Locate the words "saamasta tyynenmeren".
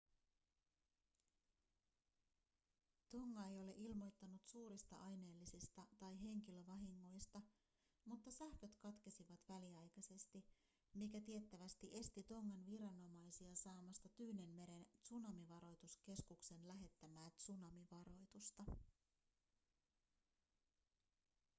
13.55-14.85